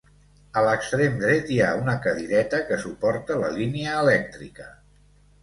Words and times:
A 0.59 0.61
l'extrem 0.67 1.19
dret 1.23 1.51
hi 1.55 1.59
ha 1.65 1.67
una 1.81 1.95
cadireta 2.07 2.63
que 2.71 2.81
suporta 2.85 3.39
la 3.45 3.53
línia 3.61 3.95
elèctrica. 4.07 4.69